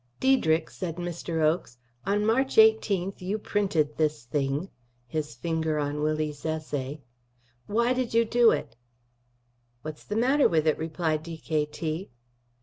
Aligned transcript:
"Diedrick," 0.19 0.71
said 0.71 0.95
Mr. 0.95 1.43
Oakes, 1.43 1.77
"on 2.07 2.25
March 2.25 2.57
eighteenth 2.57 3.21
you 3.21 3.37
printed 3.37 3.97
this 3.97 4.25
thing" 4.25 4.71
his 5.05 5.35
finger 5.35 5.77
on 5.77 6.01
Willie's 6.01 6.43
essay 6.43 7.01
"why 7.67 7.93
did 7.93 8.11
you 8.11 8.25
do 8.25 8.49
it?" 8.49 8.75
"What's 9.83 10.03
the 10.03 10.15
matter 10.15 10.49
with 10.49 10.65
it?" 10.65 10.79
replied 10.79 11.21
D.K.T. 11.21 12.09